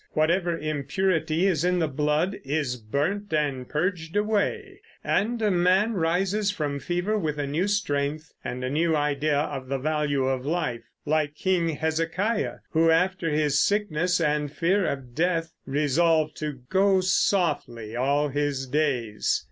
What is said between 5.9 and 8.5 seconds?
rises from fever with a new strength